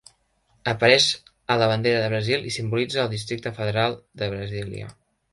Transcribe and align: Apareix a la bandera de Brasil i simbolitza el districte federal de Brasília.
Apareix 0.71 1.03
a 1.55 1.57
la 1.63 1.67
bandera 1.71 1.99
de 2.03 2.07
Brasil 2.13 2.47
i 2.51 2.53
simbolitza 2.55 3.03
el 3.03 3.11
districte 3.11 3.51
federal 3.59 3.99
de 4.23 4.31
Brasília. 4.33 4.89